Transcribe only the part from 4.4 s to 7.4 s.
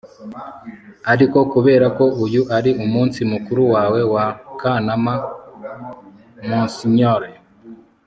kanama, monsignore